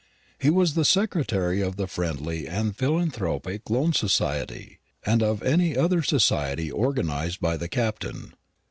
[0.39, 6.01] He was the secretary of the Friendly and Philanthropic Loan Society, and of any other
[6.01, 8.33] society organised by the Captain.